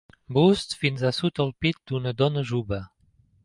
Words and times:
Bust 0.35 0.73
fins 0.83 1.03
a 1.03 1.11
sota 1.17 1.45
el 1.45 1.53
pit 1.65 1.79
d'una 1.93 2.17
dona 2.25 2.47
jove. 2.53 2.85